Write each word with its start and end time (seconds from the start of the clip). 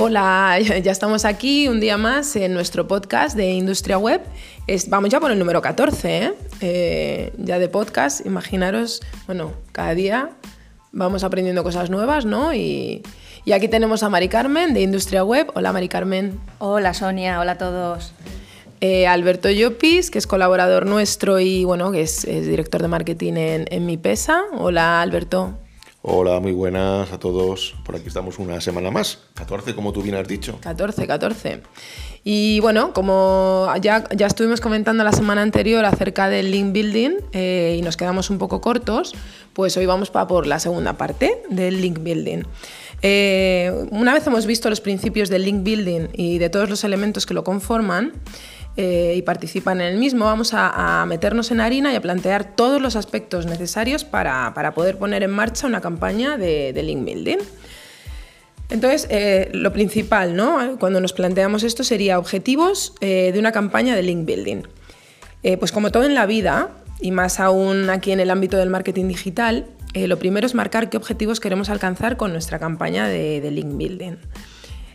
Hola, 0.00 0.60
ya 0.80 0.92
estamos 0.92 1.24
aquí 1.24 1.66
un 1.66 1.80
día 1.80 1.96
más 1.96 2.36
en 2.36 2.54
nuestro 2.54 2.86
podcast 2.86 3.36
de 3.36 3.50
Industria 3.50 3.98
Web. 3.98 4.20
vamos 4.86 5.10
ya 5.10 5.18
por 5.18 5.32
el 5.32 5.40
número 5.40 5.60
14, 5.60 6.18
¿eh? 6.18 6.32
Eh, 6.60 7.32
ya 7.36 7.58
de 7.58 7.68
podcast. 7.68 8.24
Imaginaros, 8.24 9.02
bueno, 9.26 9.54
cada 9.72 9.96
día 9.96 10.30
vamos 10.92 11.24
aprendiendo 11.24 11.64
cosas 11.64 11.90
nuevas, 11.90 12.26
¿no? 12.26 12.54
Y, 12.54 13.02
aquí 13.52 13.66
tenemos 13.66 14.04
a 14.04 14.08
Mari 14.08 14.28
Carmen 14.28 14.72
de 14.72 14.82
Industria 14.82 15.24
Web. 15.24 15.50
Hola, 15.54 15.72
Mari 15.72 15.88
Carmen. 15.88 16.38
Hola, 16.58 16.94
Sonia. 16.94 17.40
Hola 17.40 17.52
a 17.52 17.58
todos. 17.58 18.12
Eh, 18.80 19.08
Alberto 19.08 19.50
Llopis, 19.50 20.12
que 20.12 20.18
es 20.18 20.28
colaborador 20.28 20.86
nuestro 20.86 21.40
y 21.40 21.64
bueno, 21.64 21.90
que 21.90 22.02
es, 22.02 22.24
director 22.24 22.80
de 22.82 22.86
marketing 22.86 23.32
en, 23.32 23.64
en 23.68 23.84
Mi 23.84 23.96
Pesa. 23.96 24.44
Hola, 24.52 25.02
Alberto. 25.02 25.58
Hola, 26.02 26.38
muy 26.38 26.52
buenas 26.52 27.12
a 27.12 27.18
todos. 27.18 27.74
Por 27.84 27.96
aquí 27.96 28.06
estamos 28.06 28.38
una 28.38 28.60
semana 28.60 28.92
más. 28.92 29.18
14, 29.34 29.74
como 29.74 29.92
tú 29.92 30.00
bien 30.00 30.14
has 30.14 30.28
dicho. 30.28 30.56
14, 30.60 31.08
14. 31.08 31.62
Y 32.22 32.60
bueno, 32.60 32.92
como 32.92 33.66
ya, 33.82 34.04
ya 34.14 34.28
estuvimos 34.28 34.60
comentando 34.60 35.02
la 35.02 35.10
semana 35.10 35.42
anterior 35.42 35.84
acerca 35.84 36.28
del 36.28 36.52
link 36.52 36.72
building 36.72 37.16
eh, 37.32 37.76
y 37.76 37.82
nos 37.82 37.96
quedamos 37.96 38.30
un 38.30 38.38
poco 38.38 38.60
cortos, 38.60 39.12
pues 39.54 39.76
hoy 39.76 39.86
vamos 39.86 40.10
para 40.10 40.28
por 40.28 40.46
la 40.46 40.60
segunda 40.60 40.92
parte 40.92 41.42
del 41.50 41.82
link 41.82 41.98
building. 41.98 42.44
Eh, 43.02 43.72
una 43.90 44.14
vez 44.14 44.24
hemos 44.26 44.46
visto 44.46 44.70
los 44.70 44.80
principios 44.80 45.28
del 45.28 45.44
link 45.44 45.64
building 45.64 46.08
y 46.12 46.38
de 46.38 46.48
todos 46.48 46.70
los 46.70 46.84
elementos 46.84 47.26
que 47.26 47.34
lo 47.34 47.42
conforman, 47.42 48.12
eh, 48.80 49.14
y 49.16 49.22
participan 49.22 49.80
en 49.80 49.88
el 49.88 49.98
mismo, 49.98 50.26
vamos 50.26 50.50
a, 50.54 51.04
meternos 51.08 51.50
en 51.50 51.60
harina 51.60 51.92
y 51.92 51.96
a 51.96 52.00
plantear 52.00 52.54
todos 52.54 52.80
los 52.80 52.94
aspectos 52.94 53.44
necesarios 53.44 54.04
para, 54.04 54.54
poder 54.72 54.98
poner 54.98 55.24
en 55.24 55.32
marcha 55.32 55.66
una 55.66 55.80
campaña 55.80 56.36
de, 56.38 56.80
link 56.84 57.04
building. 57.04 57.38
Entonces, 58.70 59.08
eh, 59.10 59.50
lo 59.52 59.72
principal, 59.72 60.36
¿no? 60.36 60.78
Cuando 60.78 61.00
nos 61.00 61.12
planteamos 61.12 61.64
esto 61.64 61.82
sería 61.82 62.20
objetivos 62.20 62.94
eh, 63.00 63.32
de 63.32 63.38
una 63.40 63.50
campaña 63.50 63.96
de 63.96 64.04
link 64.04 64.24
building. 64.24 64.62
pues 65.58 65.72
como 65.72 65.90
todo 65.90 66.04
en 66.04 66.14
la 66.14 66.26
vida, 66.26 66.68
y 67.00 67.10
más 67.10 67.40
aún 67.40 67.90
aquí 67.90 68.12
en 68.12 68.20
el 68.20 68.30
ámbito 68.30 68.58
del 68.58 68.70
marketing 68.70 69.08
digital, 69.08 69.66
lo 69.92 70.20
primero 70.20 70.46
es 70.46 70.54
marcar 70.54 70.88
qué 70.88 70.98
objetivos 70.98 71.40
queremos 71.40 71.68
alcanzar 71.68 72.16
con 72.16 72.30
nuestra 72.30 72.60
campaña 72.60 73.08
de, 73.08 73.40
de 73.40 73.50
link 73.50 73.76
building. 73.76 74.18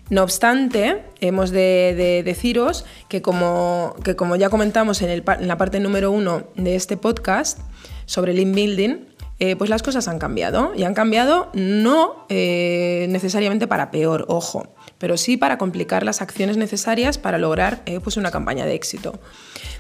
No 0.10 0.24
obstante, 0.24 1.04
hemos 1.22 1.52
de, 1.52 2.22
deciros 2.26 2.86
que 3.08 3.22
como, 3.22 3.96
como, 4.18 4.36
ya 4.36 4.50
comentamos 4.50 5.02
en, 5.02 5.24
la 5.40 5.58
parte 5.58 5.80
número 5.80 6.12
uno 6.12 6.44
de 6.56 6.76
este 6.76 6.98
podcast 6.98 7.60
sobre 8.06 8.34
link 8.34 8.54
building, 8.54 9.14
eh, 9.40 9.56
pues 9.56 9.70
las 9.70 9.82
cosas 9.84 10.08
han 10.08 10.20
cambiado. 10.20 10.74
Y 10.76 10.84
han 10.84 10.94
cambiado 10.94 11.50
no 11.54 12.26
eh, 12.30 13.08
necesariamente 13.10 13.68
para 13.68 13.92
peor, 13.92 14.26
ojo, 14.30 14.74
pero 14.98 15.18
sí 15.18 15.38
para 15.38 15.58
complicar 15.58 16.04
las 16.04 16.22
acciones 16.22 16.58
necesarias 16.58 17.18
para 17.18 17.38
lograr 17.38 17.82
eh, 17.86 18.00
pues 18.00 18.16
una 18.18 18.32
campaña 18.32 18.66
de 18.66 18.76
éxito. 18.76 19.20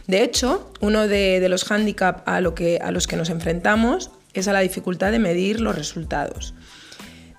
De 0.07 0.23
hecho, 0.23 0.71
uno 0.81 1.07
de, 1.07 1.45
los 1.47 1.63
hándicaps 1.63 2.23
a, 2.25 2.41
lo 2.41 2.55
que, 2.55 2.79
a 2.79 2.91
los 2.91 3.07
que 3.07 3.15
nos 3.15 3.29
enfrentamos 3.29 4.11
es 4.33 4.47
a 4.47 4.53
la 4.53 4.59
dificultad 4.59 5.11
de 5.11 5.19
medir 5.19 5.61
los 5.61 5.75
resultados. 5.75 6.53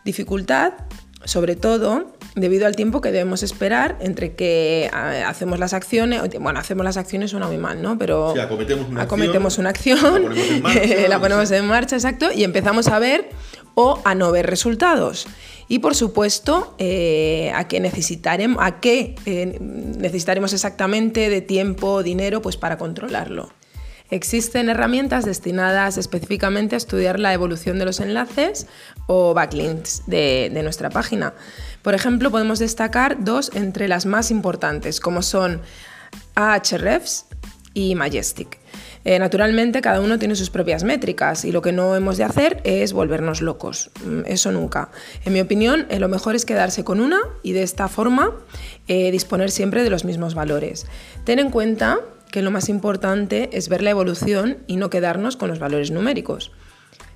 Dificultad, 0.04 0.72
sobre 1.24 1.56
todo, 1.56 2.13
debido 2.34 2.66
al 2.66 2.74
tiempo 2.74 3.00
que 3.00 3.12
debemos 3.12 3.42
esperar 3.42 3.96
entre 4.00 4.34
que 4.34 4.90
hacemos 4.92 5.58
las 5.58 5.72
acciones, 5.72 6.20
bueno, 6.40 6.58
hacemos 6.58 6.84
las 6.84 6.96
acciones 6.96 7.30
suena 7.30 7.46
muy 7.46 7.58
mal, 7.58 7.80
¿no? 7.80 7.96
Pero 7.98 8.34
acometemos 8.98 9.58
una 9.58 9.70
acción, 9.70 10.34
la, 11.08 11.20
ponemos 11.20 11.50
en 11.50 11.66
marcha, 11.66 11.96
exacto, 11.96 12.32
y 12.32 12.44
empezamos 12.44 12.88
a 12.88 12.98
ver 12.98 13.28
o 13.74 14.00
a 14.04 14.14
no 14.14 14.32
ver 14.32 14.46
resultados. 14.46 15.26
Y 15.68 15.78
por 15.78 15.94
supuesto, 15.94 16.74
eh, 16.78 17.50
a 17.54 17.68
qué 17.68 17.80
necesitaremos, 17.80 18.62
a 18.62 18.80
qué 18.80 19.14
eh, 19.24 19.58
necesitaremos 19.60 20.52
exactamente 20.52 21.30
de 21.30 21.40
tiempo, 21.40 22.02
dinero, 22.02 22.42
pues 22.42 22.56
para 22.56 22.76
controlarlo. 22.76 23.48
Existen 24.10 24.68
herramientas 24.68 25.24
destinadas 25.24 25.96
específicamente 25.96 26.76
a 26.76 26.78
estudiar 26.78 27.18
la 27.18 27.32
evolución 27.32 27.78
de 27.78 27.86
los 27.86 28.00
enlaces 28.00 28.66
o 29.06 29.32
backlinks 29.32 30.02
de, 30.06 30.50
nuestra 30.62 30.90
página. 30.90 31.32
Por 31.82 31.94
ejemplo, 31.94 32.30
podemos 32.30 32.58
destacar 32.58 33.24
dos 33.24 33.50
entre 33.54 33.88
las 33.88 34.04
más 34.04 34.30
importantes, 34.30 35.00
como 35.00 35.22
son 35.22 35.62
Ahrefs 36.34 37.26
y 37.72 37.94
Majestic. 37.94 38.58
Eh, 39.06 39.18
naturalmente, 39.18 39.82
cada 39.82 40.00
uno 40.00 40.18
tiene 40.18 40.36
sus 40.36 40.48
propias 40.48 40.84
métricas 40.84 41.44
y 41.44 41.52
lo 41.52 41.60
que 41.60 41.72
no 41.72 41.94
hemos 41.96 42.16
de 42.16 42.24
hacer 42.24 42.60
es 42.64 42.92
volvernos 42.92 43.42
locos. 43.42 43.90
Mm, 44.04 44.20
eso 44.26 44.52
nunca. 44.52 44.90
En 45.24 45.32
mi 45.32 45.40
opinión, 45.40 45.86
eh, 45.90 45.98
lo 45.98 46.08
mejor 46.08 46.34
es 46.34 46.44
quedarse 46.44 46.84
con 46.84 47.00
una 47.00 47.20
y 47.42 47.52
de 47.52 47.62
esta 47.62 47.88
forma 47.88 48.32
eh, 48.88 49.10
disponer 49.10 49.50
siempre 49.50 49.82
de 49.82 49.90
los 49.90 50.04
mismos 50.04 50.34
valores. 50.34 50.86
Ten 51.24 51.38
en 51.38 51.50
cuenta 51.50 52.00
que 52.34 52.42
lo 52.42 52.50
más 52.50 52.68
importante 52.68 53.48
es 53.52 53.68
ver 53.68 53.80
la 53.80 53.90
evolución 53.90 54.58
y 54.66 54.74
no 54.74 54.90
quedarnos 54.90 55.36
con 55.36 55.48
los 55.48 55.60
valores 55.60 55.92
numéricos. 55.92 56.50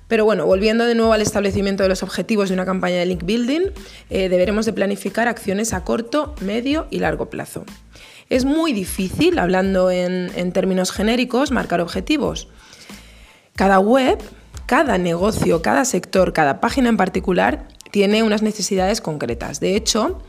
Pero 0.07 0.23
bueno, 0.23 0.45
volviendo 0.45 0.85
de 0.85 0.95
nuevo 0.95 1.11
al 1.11 1.21
establecimiento 1.21 1.83
de 1.83 1.89
los 1.89 2.03
objetivos 2.03 2.47
de 2.47 2.55
una 2.55 2.63
campaña 2.63 2.99
de 2.99 3.05
link 3.05 3.25
building, 3.25 3.63
eh, 4.09 4.29
deberemos 4.29 4.65
de 4.65 4.71
planificar 4.71 5.27
acciones 5.27 5.73
a 5.73 5.83
corto, 5.83 6.35
medio 6.39 6.87
y 6.89 6.99
largo 6.99 7.29
plazo. 7.29 7.65
Es 8.29 8.45
muy 8.45 8.71
difícil, 8.71 9.39
hablando 9.39 9.91
en, 9.91 10.31
en 10.37 10.53
términos 10.53 10.93
genéricos, 10.93 11.51
marcar 11.51 11.81
objetivos. 11.81 12.47
Cada 13.57 13.79
web, 13.79 14.19
cada 14.67 14.97
negocio, 14.97 15.61
cada 15.61 15.83
sector, 15.83 16.31
cada 16.31 16.61
página 16.61 16.87
en 16.87 16.95
particular 16.95 17.67
tiene 17.91 18.23
unas 18.23 18.41
necesidades 18.41 19.01
concretas. 19.01 19.59
De 19.59 19.75
hecho, 19.75 20.21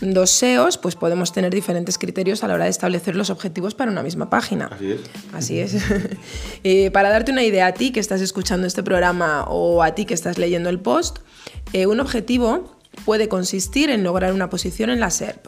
dos 0.00 0.30
SEOs, 0.30 0.78
pues 0.78 0.96
podemos 0.96 1.32
tener 1.32 1.52
diferentes 1.52 1.98
criterios 1.98 2.42
a 2.42 2.48
la 2.48 2.54
hora 2.54 2.64
de 2.64 2.70
establecer 2.70 3.16
los 3.16 3.30
objetivos 3.30 3.74
para 3.74 3.90
una 3.90 4.02
misma 4.02 4.30
página. 4.30 4.70
Así 4.72 4.92
es. 4.92 5.00
Así 5.32 5.58
es. 5.58 5.76
Eh, 6.62 6.90
para 6.90 7.08
darte 7.08 7.32
una 7.32 7.42
idea 7.42 7.66
a 7.66 7.72
ti 7.72 7.90
que 7.90 8.00
estás 8.00 8.20
escuchando 8.20 8.66
este 8.66 8.82
programa 8.82 9.44
o 9.48 9.82
a 9.82 9.94
ti 9.94 10.04
que 10.04 10.12
estás 10.12 10.36
leyendo 10.36 10.68
el 10.68 10.78
post, 10.78 11.18
eh, 11.72 11.86
un 11.86 12.00
objetivo 12.00 12.76
puede 13.06 13.28
consistir 13.28 13.88
en 13.88 14.02
lograr 14.02 14.34
una 14.34 14.50
posición 14.50 14.90
en 14.90 15.00
la 15.00 15.10
SERP 15.10 15.46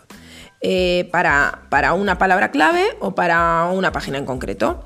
eh, 0.63 1.09
para, 1.13 1.65
para, 1.69 1.93
una 1.93 2.17
palabra 2.17 2.51
clave 2.51 2.85
o 3.01 3.15
para 3.15 3.69
una 3.73 3.93
página 3.93 4.17
en 4.17 4.25
concreto. 4.25 4.85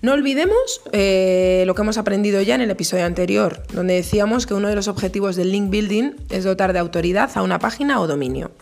No 0.00 0.12
olvidemos 0.12 0.80
lo 0.84 1.74
que 1.74 1.82
hemos 1.82 1.98
aprendido 1.98 2.40
ya 2.40 2.54
en 2.54 2.60
el 2.60 2.70
episodio 2.70 3.04
anterior, 3.04 3.62
donde 3.72 3.94
decíamos 3.94 4.46
que 4.46 4.54
uno 4.54 4.68
de 4.68 4.76
los 4.76 4.86
objetivos 4.86 5.34
del 5.34 5.50
link 5.50 5.70
building 5.70 6.12
es 6.30 6.44
dotar 6.44 6.72
de 6.72 6.78
autoridad 6.78 7.30
a 7.34 7.42
una 7.42 7.58
página 7.58 8.00
o 8.00 8.06
dominio. 8.06 8.52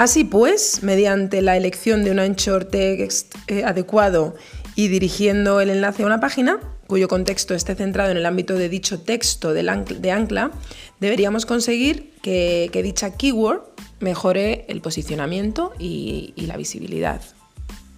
Así 0.00 0.24
pues, 0.24 0.82
mediante 0.82 1.42
la 1.42 1.58
elección 1.58 2.04
de 2.04 2.10
un 2.10 2.20
anchor 2.20 2.64
text 2.64 3.34
eh, 3.48 3.64
adecuado 3.64 4.34
y 4.74 4.88
dirigiendo 4.88 5.60
el 5.60 5.68
enlace 5.68 6.04
a 6.04 6.06
una 6.06 6.20
página, 6.20 6.58
cuyo 6.86 7.06
contexto 7.06 7.52
esté 7.52 7.74
centrado 7.74 8.10
en 8.10 8.16
el 8.16 8.24
ámbito 8.24 8.54
de 8.54 8.70
dicho 8.70 9.02
texto 9.02 9.52
de 9.52 10.10
ancla, 10.10 10.52
deberíamos 11.00 11.44
conseguir 11.44 12.14
que, 12.22 12.70
dicha 12.82 13.18
keyword 13.18 13.60
mejore 14.00 14.64
el 14.68 14.80
posicionamiento 14.80 15.74
y, 15.78 16.32
la 16.46 16.56
visibilidad. 16.56 17.20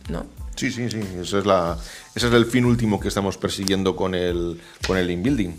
¿no? 0.08 0.26
Sí, 0.56 0.72
sí, 0.72 0.90
sí, 0.90 0.98
ese 1.20 1.38
es, 1.38 1.46
la, 1.46 1.78
es 2.16 2.24
el 2.24 2.46
fin 2.46 2.64
último 2.64 2.98
que 2.98 3.06
estamos 3.06 3.38
persiguiendo 3.38 3.94
con 3.94 4.16
el, 4.16 4.60
con 4.88 4.98
el 4.98 5.08
inbuilding. 5.08 5.56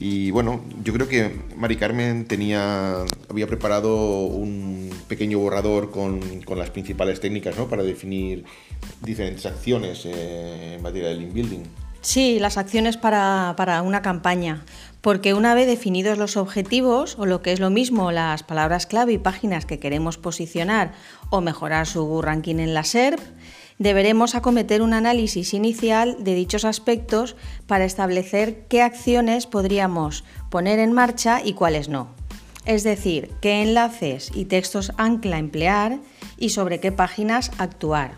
Y 0.00 0.30
bueno, 0.30 0.60
yo 0.84 0.92
creo 0.92 1.08
que 1.08 1.40
Mari 1.56 1.76
Carmen 1.76 2.24
tenía, 2.26 3.04
había 3.28 3.48
preparado 3.48 4.20
un 4.26 4.90
pequeño 5.08 5.40
borrador 5.40 5.90
con, 5.90 6.20
las 6.56 6.70
principales 6.70 7.18
técnicas 7.20 7.56
¿no? 7.58 7.66
para 7.66 7.82
definir 7.82 8.44
diferentes 9.02 9.44
acciones 9.44 10.04
eh, 10.04 10.74
en 10.76 10.82
materia 10.82 11.08
de 11.08 11.16
link 11.16 11.32
building. 11.32 11.64
Sí, 12.00 12.38
las 12.38 12.58
acciones 12.58 12.96
para, 12.96 13.54
para, 13.56 13.82
una 13.82 14.00
campaña, 14.00 14.64
porque 15.00 15.34
una 15.34 15.54
vez 15.54 15.66
definidos 15.66 16.16
los 16.16 16.36
objetivos, 16.36 17.16
o 17.18 17.26
lo 17.26 17.42
que 17.42 17.52
es 17.52 17.58
lo 17.58 17.70
mismo, 17.70 18.12
las 18.12 18.44
palabras 18.44 18.86
clave 18.86 19.14
y 19.14 19.18
páginas 19.18 19.66
que 19.66 19.80
queremos 19.80 20.16
posicionar 20.16 20.92
o 21.30 21.40
mejorar 21.40 21.88
su 21.88 22.22
ranking 22.22 22.60
en 22.60 22.72
la 22.72 22.84
SERP, 22.84 23.18
deberemos 23.78 24.34
acometer 24.34 24.82
un 24.82 24.92
análisis 24.92 25.54
inicial 25.54 26.16
de 26.20 26.34
dichos 26.34 26.64
aspectos 26.64 27.36
para 27.66 27.84
establecer 27.84 28.66
qué 28.68 28.82
acciones 28.82 29.46
podríamos 29.46 30.24
poner 30.50 30.78
en 30.78 30.92
marcha 30.92 31.40
y 31.44 31.52
cuáles 31.52 31.88
no. 31.88 32.08
Es 32.64 32.82
decir, 32.84 33.30
qué 33.40 33.62
enlaces 33.62 34.30
y 34.34 34.44
textos 34.44 34.92
ancla 34.98 35.38
emplear 35.38 36.00
y 36.36 36.50
sobre 36.50 36.80
qué 36.80 36.92
páginas 36.92 37.50
actuar. 37.58 38.12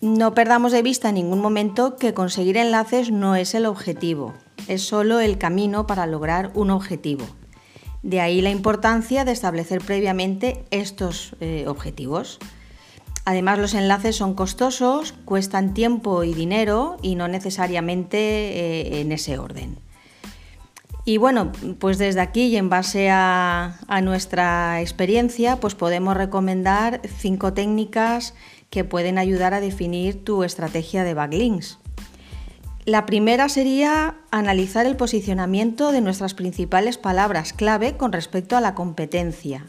No 0.00 0.34
perdamos 0.34 0.72
de 0.72 0.82
vista 0.82 1.10
en 1.10 1.14
ningún 1.14 1.40
momento 1.40 1.96
que 1.96 2.14
conseguir 2.14 2.56
enlaces 2.56 3.12
no 3.12 3.36
es 3.36 3.54
el 3.54 3.66
objetivo, 3.66 4.34
es 4.66 4.82
solo 4.82 5.20
el 5.20 5.38
camino 5.38 5.86
para 5.86 6.06
lograr 6.06 6.50
un 6.54 6.70
objetivo. 6.70 7.24
De 8.02 8.20
ahí 8.20 8.40
la 8.40 8.50
importancia 8.50 9.24
de 9.24 9.30
establecer 9.30 9.80
previamente 9.80 10.64
estos 10.72 11.36
eh, 11.40 11.66
objetivos. 11.68 12.40
Además, 13.24 13.58
los 13.58 13.74
enlaces 13.74 14.16
son 14.16 14.34
costosos, 14.34 15.14
cuestan 15.24 15.74
tiempo 15.74 16.24
y 16.24 16.34
dinero 16.34 16.96
y 17.02 17.14
no 17.14 17.28
necesariamente 17.28 18.18
eh, 18.18 19.00
en 19.00 19.12
ese 19.12 19.38
orden. 19.38 19.78
Y 21.04 21.16
bueno, 21.16 21.50
pues 21.80 21.98
desde 21.98 22.20
aquí 22.20 22.44
y 22.44 22.56
en 22.56 22.68
base 22.68 23.10
a, 23.10 23.76
nuestra 24.02 24.80
experiencia, 24.80 25.56
pues 25.56 25.74
podemos 25.74 26.16
recomendar 26.16 27.00
cinco 27.18 27.52
técnicas 27.52 28.34
que 28.70 28.84
pueden 28.84 29.18
ayudar 29.18 29.52
a 29.52 29.60
definir 29.60 30.24
tu 30.24 30.44
estrategia 30.44 31.02
de 31.02 31.14
backlinks. 31.14 31.78
La 32.84 33.04
primera 33.06 33.48
sería 33.48 34.16
analizar 34.30 34.86
el 34.86 34.96
posicionamiento 34.96 35.92
de 35.92 36.00
nuestras 36.00 36.34
principales 36.34 36.98
palabras 36.98 37.52
clave 37.52 37.96
con 37.96 38.12
respecto 38.12 38.56
a 38.56 38.60
la 38.60 38.74
competencia. 38.74 39.64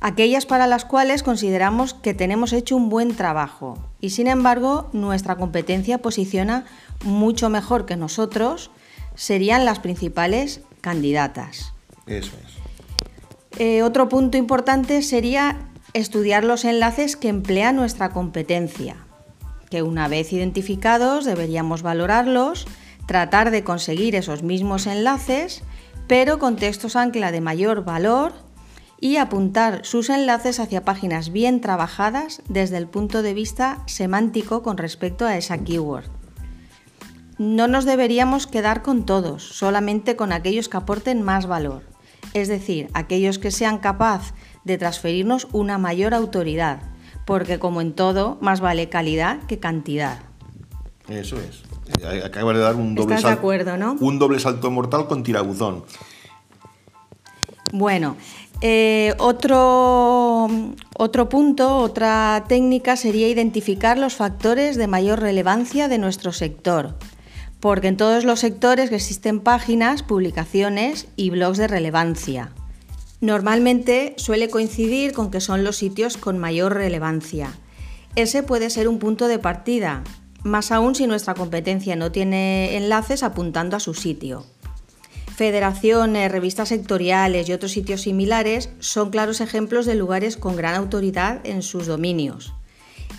Aquellas 0.00 0.46
para 0.46 0.66
las 0.66 0.86
cuales 0.86 1.22
consideramos 1.22 1.92
que 1.92 2.14
tenemos 2.14 2.54
hecho 2.54 2.74
un 2.74 2.88
buen 2.88 3.14
trabajo 3.14 3.78
y 4.00 4.10
sin 4.10 4.28
embargo 4.28 4.88
nuestra 4.94 5.36
competencia 5.36 5.98
posiciona 5.98 6.64
mucho 7.04 7.50
mejor 7.50 7.84
que 7.84 7.96
nosotros 7.96 8.70
serían 9.14 9.66
las 9.66 9.78
principales 9.78 10.62
candidatas. 10.80 11.74
Eso 12.06 12.32
es. 12.42 13.60
Eh, 13.60 13.82
otro 13.82 14.08
punto 14.08 14.38
importante 14.38 15.02
sería 15.02 15.68
estudiar 15.92 16.44
los 16.44 16.64
enlaces 16.64 17.16
que 17.16 17.28
emplea 17.28 17.72
nuestra 17.72 18.08
competencia, 18.08 18.96
que 19.70 19.82
una 19.82 20.08
vez 20.08 20.32
identificados 20.32 21.26
deberíamos 21.26 21.82
valorarlos, 21.82 22.66
tratar 23.06 23.50
de 23.50 23.64
conseguir 23.64 24.14
esos 24.14 24.42
mismos 24.42 24.86
enlaces, 24.86 25.62
pero 26.06 26.38
con 26.38 26.56
textos 26.56 26.96
ancla 26.96 27.32
de 27.32 27.42
mayor 27.42 27.84
valor 27.84 28.32
y 29.00 29.16
apuntar 29.16 29.84
sus 29.84 30.10
enlaces 30.10 30.60
hacia 30.60 30.84
páginas 30.84 31.32
bien 31.32 31.60
trabajadas 31.60 32.42
desde 32.48 32.76
el 32.76 32.86
punto 32.86 33.22
de 33.22 33.34
vista 33.34 33.82
semántico 33.86 34.62
con 34.62 34.76
respecto 34.76 35.26
a 35.26 35.36
esa 35.36 35.58
keyword. 35.58 36.04
No 37.38 37.66
nos 37.66 37.86
deberíamos 37.86 38.46
quedar 38.46 38.82
con 38.82 39.06
todos, 39.06 39.42
solamente 39.42 40.14
con 40.14 40.30
aquellos 40.30 40.68
que 40.68 40.76
aporten 40.76 41.22
más 41.22 41.46
valor, 41.46 41.82
es 42.34 42.48
decir, 42.48 42.90
aquellos 42.92 43.38
que 43.38 43.50
sean 43.50 43.78
capaz 43.78 44.34
de 44.64 44.76
transferirnos 44.76 45.48
una 45.52 45.78
mayor 45.78 46.12
autoridad, 46.12 46.82
porque 47.24 47.58
como 47.58 47.80
en 47.80 47.94
todo, 47.94 48.36
más 48.42 48.60
vale 48.60 48.90
calidad 48.90 49.42
que 49.44 49.58
cantidad. 49.58 50.18
Eso 51.08 51.36
es. 51.38 51.62
Acaba 52.24 52.52
de 52.52 52.60
dar 52.60 52.76
un 52.76 52.94
doble 52.94 53.14
salto. 53.14 53.28
de 53.28 53.34
acuerdo, 53.34 53.76
¿no? 53.76 53.96
Un 54.00 54.18
doble 54.18 54.38
salto 54.38 54.70
mortal 54.70 55.08
con 55.08 55.22
tirabuzón. 55.22 55.84
Bueno, 57.72 58.16
eh, 58.60 59.14
otro, 59.18 60.48
otro 60.96 61.28
punto, 61.28 61.76
otra 61.78 62.44
técnica 62.48 62.96
sería 62.96 63.28
identificar 63.28 63.98
los 63.98 64.14
factores 64.14 64.76
de 64.76 64.86
mayor 64.86 65.20
relevancia 65.20 65.88
de 65.88 65.98
nuestro 65.98 66.32
sector 66.32 66.96
porque 67.60 67.88
en 67.88 67.96
todos 67.96 68.24
los 68.24 68.40
sectores 68.40 68.90
existen 68.90 69.40
páginas, 69.40 70.02
publicaciones 70.02 71.06
y 71.16 71.30
blogs 71.30 71.58
de 71.58 71.68
relevancia. 71.68 72.52
Normalmente 73.20 74.14
suele 74.16 74.48
coincidir 74.48 75.12
con 75.12 75.30
que 75.30 75.40
son 75.40 75.62
los 75.62 75.76
sitios 75.76 76.16
con 76.16 76.38
mayor 76.38 76.74
relevancia. 76.74 77.52
Ese 78.16 78.42
puede 78.42 78.70
ser 78.70 78.88
un 78.88 78.98
punto 78.98 79.28
de 79.28 79.38
partida, 79.38 80.02
más 80.42 80.72
aún 80.72 80.94
si 80.94 81.06
nuestra 81.06 81.34
competencia 81.34 81.96
no 81.96 82.10
tiene 82.10 82.78
enlaces 82.78 83.22
apuntando 83.22 83.76
a 83.76 83.80
su 83.80 83.92
sitio. 83.92 84.46
Federaciones, 85.40 86.30
revistas 86.30 86.68
sectoriales 86.68 87.48
y 87.48 87.54
otros 87.54 87.72
sitios 87.72 88.02
similares 88.02 88.68
son 88.78 89.08
claros 89.08 89.40
ejemplos 89.40 89.86
de 89.86 89.94
lugares 89.94 90.36
con 90.36 90.54
gran 90.54 90.74
autoridad 90.74 91.40
en 91.44 91.62
sus 91.62 91.86
dominios. 91.86 92.52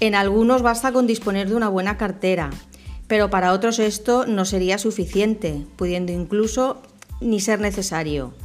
En 0.02 0.14
algunos 0.14 0.62
basta 0.62 0.92
con 0.92 1.08
disponer 1.08 1.50
de 1.50 1.56
una 1.56 1.68
buena 1.68 1.98
cartera, 1.98 2.52
pero 3.08 3.32
para 3.32 3.54
otros 3.54 3.80
esto 3.80 4.28
no 4.28 4.46
sería 4.46 4.78
suficiente, 4.78 5.66
pudiendo 5.78 6.12
incluso 6.12 6.84
ni 7.22 7.40
ser 7.40 7.60
necesario. 7.60 8.36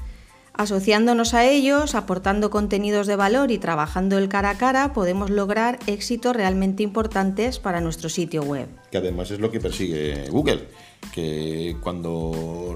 Asociándonos 0.54 1.34
a 1.34 1.44
ellos, 1.44 1.94
aportando 1.94 2.48
contenidos 2.48 3.06
de 3.06 3.16
valor 3.16 3.50
y 3.50 3.58
trabajando 3.58 4.16
el 4.16 4.30
cara 4.30 4.48
a 4.48 4.56
cara, 4.56 4.94
podemos 4.94 5.28
lograr 5.28 5.78
éxitos 5.86 6.34
realmente 6.34 6.82
importantes 6.82 7.58
para 7.58 7.82
nuestro 7.82 8.08
sitio 8.08 8.42
web. 8.42 8.68
Que 8.90 8.96
además 8.96 9.30
es 9.32 9.38
lo 9.38 9.50
que 9.50 9.60
persigue 9.60 10.30
Google, 10.30 10.66
que 11.12 11.76
cuando 11.82 12.74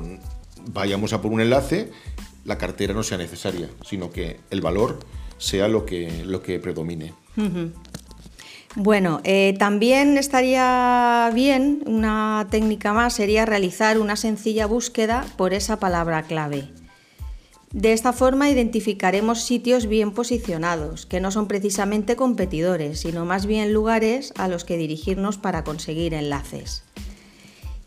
vayamos 0.72 1.12
a 1.12 1.20
por 1.20 1.32
un 1.32 1.40
enlace, 1.40 1.90
la 2.44 2.58
cartera 2.58 2.94
no 2.94 3.02
sea 3.02 3.19
necesaria, 3.19 3.69
sino 3.84 4.11
que 4.11 4.40
el 4.50 4.61
valor 4.61 5.00
sea 5.38 5.69
lo 5.69 5.87
que, 5.87 6.25
lo 6.25 6.43
que 6.43 6.58
predomine. 6.58 7.12
Bueno, 8.76 9.20
eh, 9.25 9.55
también 9.58 10.17
estaría 10.17 11.31
bien, 11.34 11.82
una 11.87 12.46
técnica 12.50 12.93
más 12.93 13.14
sería 13.14 13.46
realizar 13.46 13.99
una 13.99 14.17
sencilla 14.17 14.67
búsqueda 14.67 15.26
por 15.37 15.55
esa 15.55 15.81
palabra 15.81 16.22
clave. 16.22 16.69
De 17.72 17.93
esta 17.93 18.12
forma 18.12 18.50
identificaremos 18.50 19.43
sitios 19.43 19.87
bien 19.87 20.12
posicionados, 20.12 21.06
que 21.06 21.20
no 21.20 21.31
son 21.31 21.46
precisamente 21.46 22.17
competidores, 22.17 23.00
sino 23.00 23.25
más 23.25 23.46
bien 23.46 23.72
lugares 23.72 24.32
a 24.37 24.49
los 24.49 24.64
que 24.64 24.76
dirigirnos 24.76 25.38
para 25.38 25.62
conseguir 25.62 26.14
enlaces. 26.14 26.84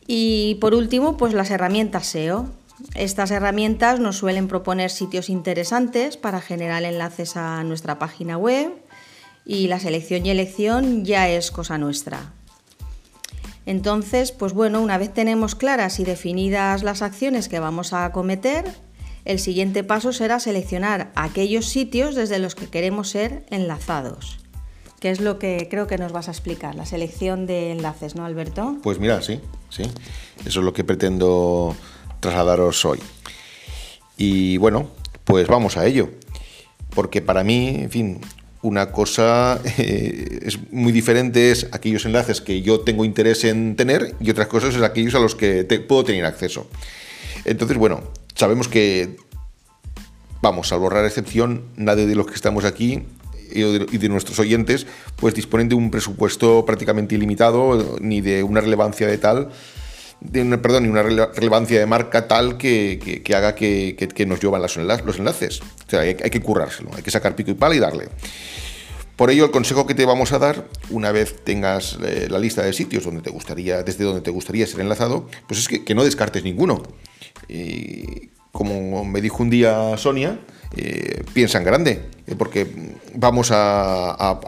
Y 0.08 0.56
por 0.56 0.74
último, 0.74 1.18
pues 1.18 1.34
las 1.34 1.52
herramientas 1.52 2.08
SEO. 2.08 2.50
Estas 2.96 3.32
herramientas 3.32 4.00
nos 4.00 4.18
suelen 4.18 4.48
proponer 4.48 4.92
sitios 4.92 5.30
interesantes 5.30 6.18
para 6.18 6.42
generar 6.42 6.84
enlaces 6.84 7.38
a 7.38 7.64
nuestra 7.64 7.98
página 7.98 8.38
web 8.38 8.72
y 9.46 9.68
la 9.68 9.80
selección 9.80 10.26
y 10.26 10.30
elección 10.30 11.06
ya 11.06 11.30
es 11.30 11.52
cosa 11.52 11.78
nuestra. 11.78 12.34
Entonces, 13.66 14.32
pues 14.32 14.54
bueno, 14.54 14.82
una 14.82 14.98
vez 14.98 15.14
tenemos 15.14 15.56
claras 15.56 16.00
y 16.00 16.04
definidas 16.04 16.84
las 16.84 17.02
acciones 17.02 17.48
que 17.48 17.60
vamos 17.60 17.94
a 17.94 18.06
acometer, 18.06 18.66
el 19.26 19.40
siguiente 19.40 19.84
paso 19.84 20.12
será 20.12 20.40
seleccionar 20.40 21.12
aquellos 21.16 21.68
sitios 21.68 22.14
desde 22.14 22.40
los 22.40 22.56
que 22.56 22.68
queremos 22.68 23.10
ser 23.10 23.46
enlazados, 23.50 24.38
que 25.00 25.12
es 25.12 25.22
lo 25.22 25.40
que 25.40 25.68
creo 25.72 25.88
que 25.88 25.98
nos 25.98 26.12
vas 26.12 26.28
a 26.28 26.32
explicar, 26.32 26.76
la 26.76 26.86
selección 26.86 27.46
de 27.46 27.72
enlaces, 27.72 28.16
¿no, 28.16 28.26
Alberto? 28.26 28.78
Pues 28.84 29.00
mira, 29.00 29.22
sí, 29.22 29.40
sí, 29.70 29.84
eso 30.46 30.60
es 30.60 30.66
lo 30.66 30.74
que 30.74 30.84
pretendo 30.84 31.74
trasladaros 32.24 32.84
hoy. 32.86 33.00
Y 34.18 34.58
bueno, 34.58 34.90
pues 35.26 35.48
vamos 35.48 35.78
a 35.78 35.86
ello, 35.86 36.10
porque 36.96 37.22
para 37.22 37.44
mí, 37.44 37.78
en 37.82 37.92
fin, 37.92 38.22
una 38.62 38.92
cosa 38.92 39.60
eh, 39.78 40.40
es 40.42 40.58
muy 40.72 40.92
diferente 40.92 41.52
es 41.52 41.68
aquellos 41.72 42.06
enlaces 42.06 42.42
que 42.42 42.62
yo 42.62 42.80
tengo 42.80 43.06
interés 43.06 43.44
en 43.44 43.76
tener 43.76 44.16
y 44.20 44.32
otras 44.32 44.48
cosas 44.48 44.74
es 44.74 44.82
aquellos 44.82 45.14
a 45.16 45.20
los 45.20 45.36
que 45.36 45.66
puedo 45.88 46.04
tener 46.04 46.26
acceso. 46.26 46.68
Entonces, 47.46 47.78
bueno, 47.78 48.02
sabemos 48.36 48.70
que, 48.70 49.18
vamos, 50.42 50.72
a 50.72 50.78
borrar 50.78 51.06
excepción, 51.06 51.64
nadie 51.76 52.08
de 52.08 52.16
los 52.16 52.26
que 52.26 52.36
estamos 52.36 52.64
aquí 52.64 53.04
y 53.52 53.98
de, 53.98 54.10
nuestros 54.10 54.40
oyentes, 54.40 54.88
pues 55.18 55.36
disponen 55.36 55.70
de 55.70 55.76
un 55.76 55.92
presupuesto 55.92 56.66
prácticamente 56.66 57.16
ilimitado, 57.16 57.98
ni 58.00 58.22
de 58.22 58.44
una 58.44 58.62
relevancia 58.62 59.08
de 59.08 59.18
tal, 59.18 59.50
de 60.24 60.42
una, 60.42 60.62
perdón, 60.62 60.90
una 60.90 61.04
relevancia 61.04 61.80
de 61.80 61.86
marca 61.86 62.28
tal 62.28 62.58
que, 62.58 63.22
haga 63.36 63.56
que, 63.56 64.26
nos 64.28 64.40
llevan 64.40 64.62
los 64.62 64.78
enlaces. 64.78 65.62
O 65.62 65.90
sea, 65.90 66.02
hay, 66.02 66.18
hay, 66.24 66.30
que 66.30 66.42
currárselo, 66.42 66.92
hay 66.96 67.04
que 67.04 67.12
sacar 67.12 67.36
pico 67.36 67.52
y 67.52 67.56
pala 67.56 67.76
y 67.76 67.80
darle. 67.80 68.10
Por 69.16 69.30
ello, 69.30 69.46
el 69.46 69.52
consejo 69.52 69.86
que 69.86 69.94
te 69.94 70.06
vamos 70.06 70.32
a 70.32 70.40
dar, 70.40 70.68
una 70.90 71.12
vez 71.12 71.44
tengas 71.44 72.00
eh, 72.04 72.28
la 72.30 72.40
lista 72.40 72.64
de 72.64 72.74
sitios 72.74 73.04
donde 73.04 73.22
te 73.22 73.30
gustaría, 73.30 73.84
desde 73.84 74.04
donde 74.04 74.22
te 74.22 74.32
gustaría 74.32 74.66
ser 74.66 74.80
enlazado, 74.80 75.28
pues 75.48 75.60
es 75.60 75.68
que, 75.68 75.94
no 75.94 76.04
descartes 76.04 76.44
ninguno. 76.44 76.82
como 78.52 79.06
me 79.06 79.22
dijo 79.22 79.44
un 79.44 79.50
día 79.50 79.96
Sonia, 79.98 80.40
eh, 80.76 81.24
piensa 81.34 81.58
en 81.60 81.64
grande, 81.64 82.10
eh, 82.26 82.36
porque 82.38 82.98
vamos 83.16 83.50
a, 83.52 84.40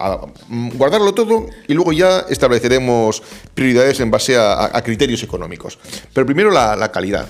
guardarlo 0.76 1.14
todo 1.14 1.48
y 1.68 1.74
luego 1.74 1.94
ya 1.94 2.26
estableceremos 2.30 3.22
prioridades 3.54 4.00
en 4.00 4.12
base 4.12 4.38
a, 4.38 4.82
criterios 4.84 5.24
económicos. 5.24 5.78
Pero 6.14 6.26
primero 6.26 6.52
la, 6.52 6.92
calidad. 6.92 7.28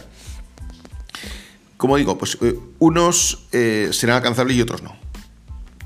Como 1.77 1.97
digo, 1.97 2.17
pues 2.17 2.37
unos 2.79 3.47
serán 3.51 4.17
alcanzables 4.17 4.55
y 4.57 4.61
otros 4.61 4.81
no. 4.81 4.95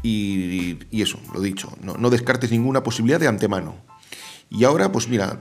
Y, 0.03 0.77
eso, 0.91 1.19
lo 1.33 1.41
dicho, 1.41 1.71
no, 1.81 2.09
descartes 2.09 2.51
ninguna 2.51 2.83
posibilidad 2.83 3.19
de 3.19 3.27
antemano. 3.27 3.75
Y 4.49 4.63
ahora, 4.63 4.91
pues 4.91 5.07
mira, 5.07 5.39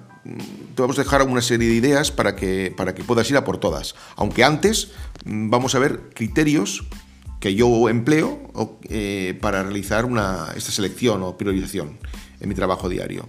te 0.75 0.83
vamos 0.83 0.99
a 0.99 1.03
dejar 1.03 1.23
una 1.23 1.41
serie 1.41 1.69
de 1.69 1.75
ideas 1.75 2.11
para 2.11 2.37
que, 2.37 2.75
para 2.77 2.95
que 2.95 3.05
puedas 3.05 3.31
ir 3.31 3.37
a 3.37 3.45
por 3.45 3.59
todas. 3.59 3.95
Aunque 4.17 4.45
antes 4.45 4.91
mm, 5.25 5.51
vamos 5.51 5.75
a 5.75 5.79
ver 5.79 6.11
criterios 6.15 6.85
que 7.41 7.55
yo 7.55 7.89
empleo 7.89 8.51
eh, 8.89 9.39
para 9.41 9.63
realizar 9.63 10.05
una, 10.05 10.49
esta 10.57 10.73
selección 10.73 11.23
o 11.23 11.37
priorización 11.37 11.99
en 12.41 12.49
mi 12.49 12.55
trabajo 12.55 12.89
diario. 12.89 13.29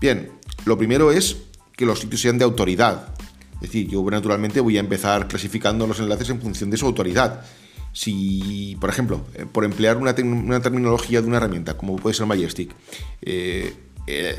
Bien, 0.00 0.30
lo 0.64 0.76
primero 0.76 1.12
es 1.12 1.36
que 1.76 1.86
los 1.86 2.00
sitios 2.00 2.20
sean 2.20 2.38
de 2.38 2.44
autoridad. 2.44 3.14
Es 3.54 3.68
decir, 3.68 3.88
yo 3.88 4.04
naturalmente 4.10 4.60
voy 4.60 4.76
a 4.76 4.80
empezar 4.80 5.28
clasificando 5.28 5.86
los 5.86 6.00
enlaces 6.00 6.30
en 6.30 6.40
función 6.40 6.70
de 6.70 6.76
su 6.76 6.86
autoridad. 6.86 7.44
Si, 7.92 8.76
por 8.80 8.90
ejemplo, 8.90 9.24
eh, 9.34 9.46
por 9.50 9.64
emplear 9.64 9.96
una, 9.98 10.14
terminología 10.14 11.20
de 11.20 11.28
una 11.28 11.36
herramienta, 11.36 11.76
como 11.76 11.96
puede 11.96 12.14
ser 12.14 12.26
Majestic, 12.26 12.74
eh, 13.20 13.74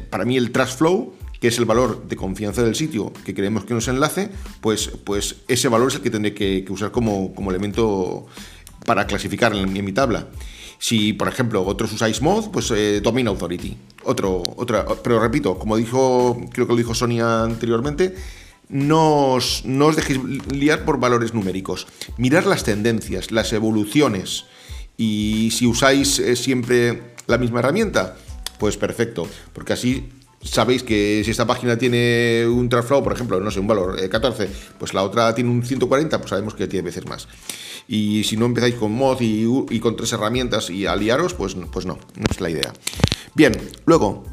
para 0.09 0.25
mí 0.25 0.35
el 0.35 0.51
Trash 0.51 0.75
Flow 0.75 1.13
que 1.43 1.49
es 1.49 1.57
el 1.57 1.65
valor 1.65 2.07
de 2.07 2.15
confianza 2.15 2.63
del 2.63 2.73
sitio 2.73 3.11
que 3.25 3.33
queremos 3.33 3.65
que 3.65 3.73
nos 3.73 3.89
enlace, 3.89 4.29
pues, 4.61 4.89
pues 5.03 5.41
ese 5.49 5.67
valor 5.67 5.89
es 5.89 5.95
el 5.95 6.01
que 6.01 6.09
tendré 6.09 6.33
que, 6.33 6.65
usar 6.69 6.91
como, 6.91 7.35
como, 7.35 7.51
elemento 7.51 8.27
para 8.85 9.07
clasificar 9.07 9.55
en, 9.55 9.71
mi 9.71 9.91
tabla. 9.91 10.27
Si, 10.79 11.13
por 11.13 11.27
ejemplo, 11.27 11.63
otros 11.63 11.93
usáis 11.93 12.21
mod, 12.21 12.51
pues 12.51 12.71
eh, 12.71 12.99
Domain 13.01 13.27
Authority. 13.27 13.77
Otro, 14.03 14.43
otra, 14.57 14.85
pero 15.01 15.19
repito, 15.19 15.57
como 15.57 15.77
dijo, 15.77 16.39
creo 16.51 16.67
que 16.67 16.73
lo 16.73 16.77
dijo 16.77 16.93
Sonia 16.93 17.43
anteriormente, 17.43 18.15
no 18.69 19.33
os, 19.33 19.63
no 19.65 19.87
os 19.87 19.95
dejéis 19.95 20.19
liar 20.51 20.83
por 20.83 20.99
valores 20.99 21.33
numéricos. 21.33 21.87
Mirar 22.17 22.45
las 22.45 22.63
tendencias, 22.63 23.31
las 23.31 23.53
evoluciones. 23.53 24.45
Y 24.97 25.49
si 25.51 25.67
usáis 25.67 26.19
eh, 26.19 26.35
siempre 26.35 27.13
la 27.27 27.37
misma 27.37 27.59
herramienta, 27.59 28.17
pues 28.59 28.77
perfecto, 28.77 29.27
porque 29.53 29.73
así 29.73 30.09
sabéis 30.41 30.83
que 30.83 31.21
si 31.23 31.31
esta 31.31 31.47
página 31.47 31.77
tiene 31.77 32.45
un 32.47 32.69
traflow, 32.69 33.03
por 33.03 33.13
ejemplo, 33.13 33.39
no 33.39 33.51
sé, 33.51 33.59
un 33.59 33.67
valor 33.67 33.97
14, 34.09 34.43
eh, 34.43 34.49
pues 34.77 34.93
la 34.93 35.03
otra 35.03 35.33
tiene 35.33 35.49
un 35.49 35.63
140, 35.63 36.17
pues 36.17 36.29
sabemos 36.29 36.53
que 36.53 36.67
tiene 36.67 36.85
veces 36.85 37.05
más. 37.05 37.27
Y 37.87 38.23
si 38.23 38.37
no 38.37 38.45
empezáis 38.45 38.75
con 38.75 38.93
mod 38.93 39.19
y, 39.21 39.79
con 39.79 39.95
tres 39.95 40.13
herramientas 40.13 40.69
y 40.69 40.85
aliaros, 40.85 41.33
pues, 41.33 41.55
pues 41.71 41.85
no, 41.85 41.95
no 42.15 42.25
es 42.29 42.39
la 42.39 42.49
idea. 42.49 42.73
Bien, 43.35 43.57
luego, 43.85 44.23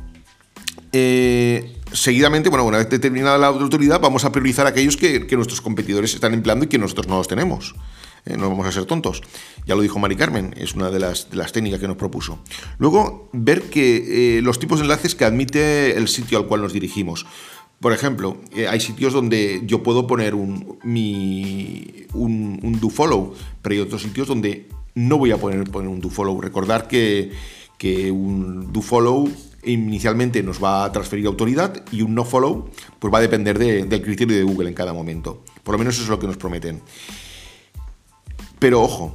eh, 0.92 1.76
seguidamente, 1.92 2.49
bueno, 2.49 2.64
una 2.64 2.78
vez 2.78 2.88
determinada 2.90 3.38
la 3.38 3.49
autoridad, 3.49 4.00
vamos 4.00 4.25
a 4.25 4.33
priorizar 4.33 4.66
aquellos 4.66 4.97
que, 4.97 5.26
nuestros 5.37 5.61
competidores 5.61 6.14
están 6.14 6.35
empleando 6.35 6.64
y 6.64 6.69
que 6.69 6.78
nosotros 6.78 7.07
no 7.09 7.16
los 7.19 7.28
tenemos. 7.28 7.75
Eh, 8.26 8.37
no 8.37 8.50
vamos 8.50 8.66
a 8.66 8.73
ser 8.73 8.85
tontos. 8.85 9.23
Ya 9.66 9.75
lo 9.75 9.83
dijo 9.83 9.99
Mari 9.99 10.16
Carmen, 10.16 10.54
es 10.57 10.75
una 10.75 10.90
de 10.90 10.99
las, 10.99 11.28
técnicas 11.52 11.80
que 11.80 11.88
nos 11.88 11.97
propuso. 11.97 12.38
Luego, 12.78 13.30
ver 13.33 13.62
que 13.71 14.38
eh, 14.38 14.42
los 14.42 14.59
tipos 14.59 14.78
de 14.78 14.85
enlaces 14.85 15.14
que 15.14 15.25
admite 15.25 15.97
el 15.97 16.09
sitio 16.09 16.38
al 16.38 16.47
cual 16.47 16.62
nos 16.62 16.73
dirigimos. 16.73 17.26
Por 17.80 17.94
ejemplo, 17.94 18.37
eh, 18.52 18.68
hay 18.68 18.78
sitios 18.78 19.14
donde 19.14 19.62
yo 19.64 19.82
puedo 19.82 20.06
poner 20.06 20.34
un, 20.34 20.78
mi, 20.84 22.06
un, 22.12 22.78
do-follow, 22.78 23.34
pero 23.62 23.75
hay 23.75 23.80
otros 23.80 24.02
sitios 24.02 24.28
donde 24.28 24.68
no 24.94 25.16
voy 25.16 25.32
a 25.32 25.38
poner, 25.38 25.64
un 25.75 26.00
do-follow. 26.00 26.42
Recordar 26.42 26.88
que, 26.88 27.32
que 27.78 28.10
un 28.10 28.70
do-follow 28.70 29.30
inicialmente 29.64 30.42
nos 30.42 30.62
va 30.62 30.84
a 30.84 30.92
transferir 30.92 31.26
autoridad 31.26 31.82
y 31.90 32.02
un 32.02 32.14
no-follow 32.14 32.70
pues 32.99 33.12
va 33.12 33.18
a 33.18 33.22
depender 33.22 33.58
del 33.58 34.02
criterio 34.02 34.37
de 34.37 34.42
Google 34.42 34.68
en 34.68 34.75
cada 34.75 34.92
momento. 34.92 35.42
Por 35.64 35.72
lo 35.75 35.78
menos 35.78 35.94
eso 35.94 36.02
es 36.02 36.10
lo 36.10 36.18
que 36.18 36.26
nos 36.26 36.37
prometen. 36.37 36.82
Pero 38.58 38.82
ojo, 38.82 39.14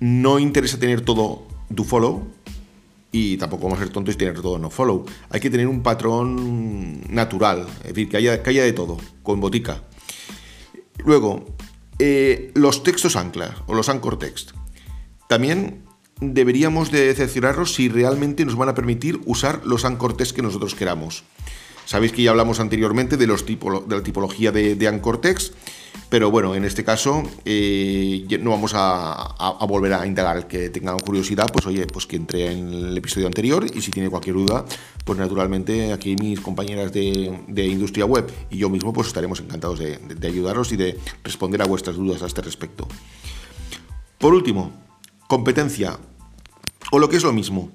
no 0.00 0.38
interesa 0.38 0.78
tener 0.78 1.00
todo 1.00 1.46
do 1.70 1.82
follow 1.82 2.35
y 3.16 3.38
tampoco 3.38 3.64
vamos 3.64 3.78
a 3.78 3.82
ser 3.84 3.92
tontos 3.92 4.14
y 4.14 4.18
tener 4.18 4.38
todo 4.42 4.58
no 4.58 4.68
follow. 4.68 5.06
Hay 5.30 5.40
que 5.40 5.48
tener 5.48 5.66
un 5.66 5.82
patrón 5.82 7.00
natural, 7.08 7.66
es 7.78 7.88
decir, 7.88 8.10
que 8.10 8.18
haya, 8.18 8.42
que 8.42 8.50
haya 8.50 8.62
de 8.62 8.74
todo, 8.74 8.98
con 9.22 9.40
botica. 9.40 9.82
Luego, 11.02 11.46
eh, 11.98 12.50
los 12.54 12.82
textos 12.82 13.16
ancla 13.16 13.56
o 13.66 13.74
los 13.74 13.88
anchor 13.88 14.18
text. 14.18 14.50
También 15.30 15.84
deberíamos 16.20 16.90
de 16.90 17.14
cerciorarnos 17.14 17.72
si 17.72 17.88
realmente 17.88 18.44
nos 18.44 18.56
van 18.56 18.68
a 18.68 18.74
permitir 18.74 19.18
usar 19.24 19.62
los 19.64 19.86
anchor 19.86 20.14
text 20.14 20.36
que 20.36 20.42
nosotros 20.42 20.74
queramos. 20.74 21.24
Sabéis 21.86 22.12
que 22.12 22.22
ya 22.22 22.32
hablamos 22.32 22.60
anteriormente 22.60 23.16
de, 23.16 23.26
los 23.26 23.46
tipo, 23.46 23.80
de 23.80 23.96
la 23.96 24.02
tipología 24.02 24.52
de, 24.52 24.74
de 24.74 24.88
anchor 24.88 25.22
text 25.22 25.54
pero 26.08 26.30
bueno, 26.30 26.54
en 26.54 26.64
este 26.64 26.84
caso 26.84 27.22
eh, 27.44 28.26
no 28.40 28.50
vamos 28.50 28.72
a, 28.74 29.56
volver 29.68 29.94
a 29.94 30.06
indagar. 30.06 30.36
El 30.36 30.46
que 30.46 30.70
tenga 30.70 30.96
curiosidad, 30.98 31.50
pues 31.52 31.66
oye, 31.66 31.86
pues 31.86 32.06
que 32.06 32.16
entre 32.16 32.52
en 32.52 32.72
el 32.72 32.96
episodio 32.96 33.26
anterior 33.26 33.66
y 33.72 33.80
si 33.80 33.90
tiene 33.90 34.08
cualquier 34.08 34.36
duda, 34.36 34.64
pues 35.04 35.18
naturalmente 35.18 35.92
aquí 35.92 36.16
mis 36.16 36.40
compañeras 36.40 36.92
de, 36.92 37.36
Industria 37.56 38.06
Web 38.06 38.30
y 38.50 38.58
yo 38.58 38.70
mismo 38.70 38.92
pues 38.92 39.08
estaremos 39.08 39.40
encantados 39.40 39.78
de, 39.78 39.98
de 39.98 40.26
ayudaros 40.28 40.72
y 40.72 40.76
de 40.76 40.98
responder 41.24 41.62
a 41.62 41.66
vuestras 41.66 41.96
dudas 41.96 42.22
a 42.22 42.26
este 42.26 42.42
respecto. 42.42 42.86
Por 44.18 44.32
último, 44.32 44.72
competencia, 45.26 45.98
o 46.92 46.98
lo 46.98 47.08
que 47.08 47.16
es 47.16 47.22
lo 47.22 47.32
mismo. 47.32 47.70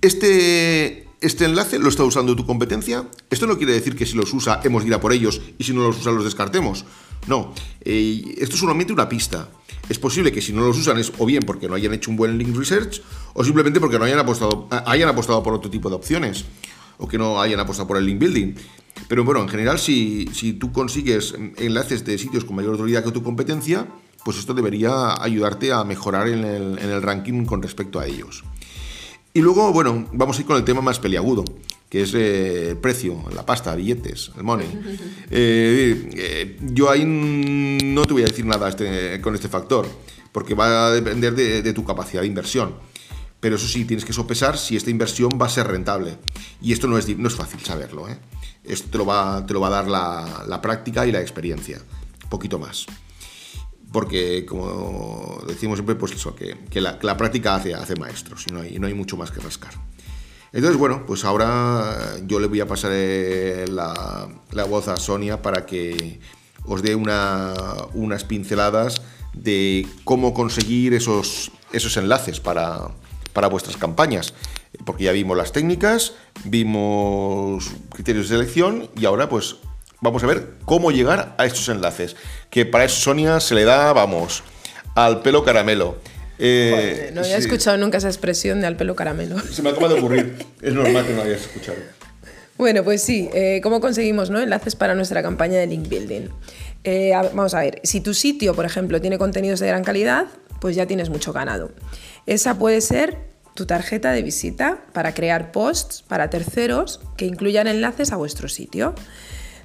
Este 0.00 1.03
este 1.24 1.46
enlace 1.46 1.78
lo 1.78 1.88
está 1.88 2.04
usando 2.04 2.36
tu 2.36 2.44
competencia. 2.44 3.08
Esto 3.30 3.46
no 3.46 3.56
quiere 3.56 3.72
decir 3.72 3.96
que 3.96 4.04
si 4.04 4.14
los 4.14 4.32
usa 4.34 4.60
hemos 4.62 4.82
de 4.82 4.88
ir 4.88 4.94
a 4.94 5.00
por 5.00 5.12
ellos 5.12 5.40
y 5.58 5.64
si 5.64 5.72
no 5.72 5.82
los 5.82 5.98
usa 5.98 6.12
los 6.12 6.24
descartemos. 6.24 6.84
No, 7.26 7.54
eh, 7.80 8.36
esto 8.38 8.54
es 8.54 8.60
solamente 8.60 8.92
una 8.92 9.08
pista. 9.08 9.48
Es 9.88 9.98
posible 9.98 10.32
que 10.32 10.42
si 10.42 10.52
no 10.52 10.66
los 10.66 10.76
usan 10.76 10.98
es 10.98 11.12
o 11.18 11.24
bien 11.24 11.42
porque 11.44 11.66
no 11.66 11.74
hayan 11.74 11.94
hecho 11.94 12.10
un 12.10 12.18
buen 12.18 12.36
link 12.36 12.54
research 12.54 13.00
o 13.32 13.42
simplemente 13.42 13.80
porque 13.80 13.98
no 13.98 14.04
hayan 14.04 14.18
apostado, 14.18 14.68
hayan 14.86 15.08
apostado 15.08 15.42
por 15.42 15.54
otro 15.54 15.70
tipo 15.70 15.88
de 15.88 15.96
opciones 15.96 16.44
o 16.98 17.08
que 17.08 17.16
no 17.16 17.40
hayan 17.40 17.60
apostado 17.60 17.88
por 17.88 17.96
el 17.96 18.04
link 18.04 18.18
building. 18.18 18.54
Pero 19.08 19.24
bueno, 19.24 19.40
en 19.40 19.48
general, 19.48 19.78
si, 19.78 20.28
si 20.32 20.52
tú 20.52 20.72
consigues 20.72 21.34
enlaces 21.56 22.04
de 22.04 22.18
sitios 22.18 22.44
con 22.44 22.56
mayor 22.56 22.72
autoridad 22.72 23.02
que 23.02 23.10
tu 23.10 23.22
competencia, 23.22 23.86
pues 24.24 24.38
esto 24.38 24.54
debería 24.54 25.20
ayudarte 25.22 25.72
a 25.72 25.84
mejorar 25.84 26.28
en 26.28 26.44
el, 26.44 26.78
en 26.78 26.90
el 26.90 27.02
ranking 27.02 27.44
con 27.44 27.62
respecto 27.62 27.98
a 27.98 28.06
ellos. 28.06 28.44
Y 29.36 29.40
luego, 29.40 29.72
bueno, 29.72 30.06
vamos 30.12 30.38
a 30.38 30.42
ir 30.42 30.46
con 30.46 30.56
el 30.56 30.62
tema 30.62 30.80
más 30.80 31.00
peliagudo, 31.00 31.44
que 31.90 32.02
es 32.02 32.14
eh, 32.14 32.70
el 32.70 32.76
precio, 32.76 33.20
la 33.34 33.44
pasta, 33.44 33.74
billetes, 33.74 34.30
el 34.36 34.44
money. 34.44 34.68
Eh, 35.36 36.10
eh, 36.14 36.58
yo 36.60 36.88
ahí 36.88 37.04
no 37.04 38.04
te 38.04 38.12
voy 38.12 38.22
a 38.22 38.26
decir 38.26 38.46
nada 38.46 38.68
este, 38.68 39.20
con 39.20 39.34
este 39.34 39.48
factor, 39.48 39.88
porque 40.30 40.54
va 40.54 40.86
a 40.86 40.90
depender 40.92 41.34
de, 41.34 41.72
tu 41.72 41.84
capacidad 41.84 42.20
de 42.20 42.28
inversión. 42.28 42.76
Pero 43.40 43.56
eso 43.56 43.66
sí, 43.66 43.84
tienes 43.84 44.04
que 44.04 44.12
sopesar 44.12 44.56
si 44.56 44.76
esta 44.76 44.90
inversión 44.90 45.30
va 45.40 45.46
a 45.46 45.48
ser 45.48 45.66
rentable. 45.66 46.16
Y 46.62 46.72
esto 46.72 46.86
no 46.86 46.96
es, 46.96 47.18
no 47.18 47.26
es 47.26 47.34
fácil 47.34 47.58
saberlo. 47.60 48.06
Esto 48.62 48.88
te 48.90 48.98
lo, 48.98 49.06
va, 49.06 49.44
te 49.44 49.52
lo 49.52 49.60
va 49.60 49.66
a 49.66 49.70
dar 49.70 49.88
la, 49.88 50.44
la 50.46 50.60
práctica 50.60 51.04
y 51.04 51.10
la 51.10 51.20
experiencia. 51.20 51.82
Un 52.22 52.30
poquito 52.30 52.60
más 52.60 52.86
porque 53.94 54.44
como 54.44 55.40
decimos 55.46 55.78
siempre, 55.78 55.94
pues 55.94 56.10
eso, 56.10 56.34
que, 56.34 56.80
la, 56.80 57.16
práctica 57.16 57.54
hace, 57.54 57.94
maestros 57.94 58.44
y 58.48 58.52
no, 58.52 58.60
hay, 58.60 58.76
no 58.80 58.88
hay 58.88 58.92
mucho 58.92 59.16
más 59.16 59.30
que 59.30 59.40
rascar. 59.40 59.72
Entonces, 60.52 60.76
bueno, 60.76 61.04
pues 61.06 61.24
ahora 61.24 62.16
yo 62.26 62.40
le 62.40 62.48
voy 62.48 62.58
a 62.58 62.66
pasar 62.66 62.90
eh, 62.92 63.66
la, 63.68 64.64
voz 64.68 64.88
a 64.88 64.96
Sonia 64.96 65.42
para 65.42 65.64
que 65.64 66.18
os 66.64 66.82
dé 66.82 66.96
unas 66.96 68.24
pinceladas 68.24 69.00
de 69.32 69.86
cómo 70.02 70.34
conseguir 70.34 70.92
esos, 70.92 71.52
esos 71.72 71.96
enlaces 71.96 72.40
para, 72.40 72.88
para 73.32 73.46
vuestras 73.46 73.76
campañas. 73.76 74.34
Porque 74.84 75.04
ya 75.04 75.12
vimos 75.12 75.36
las 75.36 75.52
técnicas, 75.52 76.14
vimos 76.42 77.70
criterios 77.90 78.28
de 78.28 78.38
selección 78.38 78.88
y 78.96 79.04
ahora 79.04 79.28
pues 79.28 79.58
vamos 80.04 80.22
a 80.22 80.26
ver 80.26 80.46
cómo 80.64 80.92
llegar 80.92 81.34
a 81.38 81.46
estos 81.46 81.68
enlaces. 81.68 82.14
Que 82.50 82.64
para 82.66 82.84
eso 82.84 83.00
Sonia 83.00 83.40
se 83.40 83.54
le 83.56 83.64
da, 83.64 83.92
vamos, 83.92 84.44
al 84.94 85.22
pelo 85.22 85.42
caramelo. 85.44 85.98
Eh, 86.38 87.10
no 87.14 87.22
había 87.22 87.38
escuchado 87.38 87.76
nunca 87.78 87.98
esa 87.98 88.08
expresión 88.08 88.60
de 88.60 88.66
al 88.66 88.76
pelo 88.76 88.94
caramelo. 88.94 89.38
Se 89.40 89.62
me 89.62 89.70
acaba 89.70 89.88
de 89.88 89.94
ocurrir. 89.94 90.36
es 90.62 90.74
normal 90.74 91.06
que 91.06 91.12
no 91.14 91.22
hayas 91.22 91.40
escuchado. 91.40 91.78
Bueno, 92.56 92.84
pues 92.84 93.02
sí, 93.02 93.28
eh, 93.32 93.60
¿cómo 93.62 93.80
conseguimos 93.80 94.30
¿no? 94.30 94.40
enlaces 94.40 94.76
para 94.76 94.94
nuestra 94.94 95.22
campaña 95.22 95.58
de 95.58 95.66
link 95.66 95.88
building? 95.88 96.28
Eh, 96.84 97.12
vamos 97.14 97.54
a 97.54 97.60
ver, 97.60 97.80
si 97.82 98.00
tu 98.00 98.14
sitio, 98.14 98.54
por 98.54 98.64
ejemplo, 98.64 99.00
tiene 99.00 99.18
contenidos 99.18 99.58
de 99.58 99.66
gran 99.66 99.82
calidad, 99.82 100.26
pues 100.60 100.76
ya 100.76 100.86
tienes 100.86 101.08
mucho 101.08 101.32
ganado. 101.32 101.72
Esa 102.26 102.56
puede 102.58 102.80
ser 102.80 103.18
tu 103.54 103.66
tarjeta 103.66 104.12
de 104.12 104.22
visita 104.22 104.84
para 104.92 105.14
crear 105.14 105.50
posts 105.50 106.02
para 106.06 106.28
terceros 106.30 107.00
que 107.16 107.24
incluyan 107.24 107.66
enlaces 107.66 108.12
a 108.12 108.16
vuestro 108.16 108.48
sitio. 108.48 108.94